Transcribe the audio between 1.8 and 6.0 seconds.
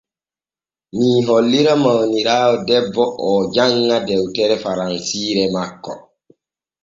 mawniraawo debbo oo janŋa dewtere faransiire makko.